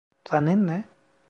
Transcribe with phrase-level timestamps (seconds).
[0.25, 0.83] Planın ne?